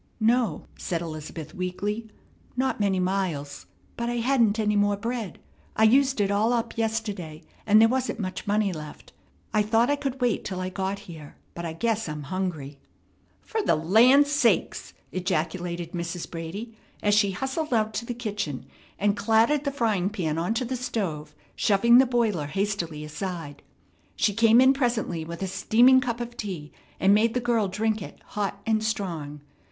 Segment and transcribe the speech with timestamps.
[0.19, 2.09] "No," said Elizabeth, weakly,
[2.57, 5.37] "not many miles; but I hadn't any more bread.
[5.75, 9.13] I used it all up yesterday, and there wasn't much money left.
[9.53, 12.79] I thought I could wait till I got here, but I guess I'm hungry."
[13.43, 16.27] "Fer the land sakes!" ejaculated Mrs.
[16.31, 18.65] Brady as she hustled out to the kitchen,
[18.97, 23.61] and clattered the frying pan onto the stove, shoving the boiler hastily aside.
[24.15, 28.01] She came in presently with a steaming cup of tea, and made the girl drink
[28.01, 29.41] it hot and strong.